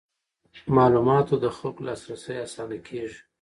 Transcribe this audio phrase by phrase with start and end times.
[0.75, 3.19] معلوماتو ته د خلکو لاسرسی اسانه کیږي.